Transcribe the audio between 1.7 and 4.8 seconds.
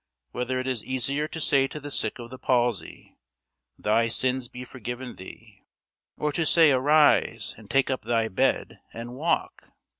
the sick of the palsy, Thy sins be